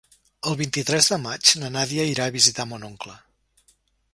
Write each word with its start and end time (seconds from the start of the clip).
El 0.51 0.55
vint-i-tres 0.61 1.09
de 1.13 1.19
maig 1.25 1.51
na 1.65 1.69
Nàdia 1.75 2.07
irà 2.13 2.27
a 2.31 2.35
visitar 2.39 2.67
mon 2.73 2.89
oncle. 2.89 3.19